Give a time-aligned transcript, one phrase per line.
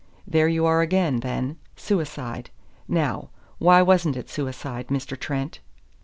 [0.25, 2.49] There you are again, then: suicide!
[2.87, 5.15] Now, why wasn't it suicide, Mr.
[5.15, 5.59] Trent?"